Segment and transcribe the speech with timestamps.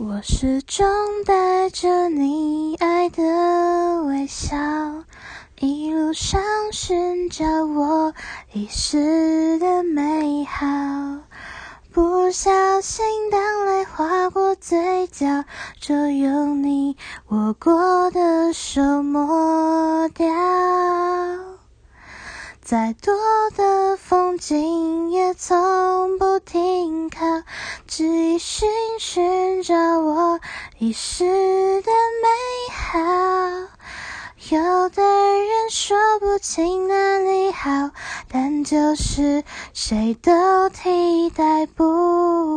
[0.00, 0.86] 我始终
[1.24, 4.56] 带着你爱的微笑，
[5.58, 6.40] 一路上
[6.70, 8.14] 寻找我
[8.52, 10.66] 遗失的美好。
[11.92, 15.44] 不小心，当泪划过嘴角，
[15.80, 16.96] 就用你
[17.30, 20.28] 握过的手抹掉。
[22.62, 23.16] 再多
[23.56, 26.67] 的风景也从不停，
[27.88, 28.68] 只一心
[29.00, 30.38] 寻找我
[30.78, 31.24] 遗失
[31.80, 31.90] 的
[32.22, 32.28] 美
[32.74, 32.98] 好。
[34.50, 37.90] 有的人说不清哪里好，
[38.30, 42.47] 但就是谁都替代不。